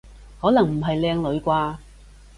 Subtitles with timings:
[0.41, 1.77] 可能唔係靚女啩？